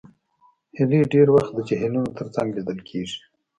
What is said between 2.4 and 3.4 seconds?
لیدل کېږي